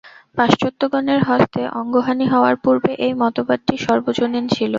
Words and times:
পাশ্চাত্যগণের 0.37 1.21
হস্তে 1.29 1.61
অঙ্গহানি 1.79 2.25
হওয়ার 2.27 2.55
পূর্বে 2.63 2.91
এই 3.05 3.13
মতবাদটি 3.21 3.75
সর্বজনীন 3.85 4.45
ছিল। 4.47 4.69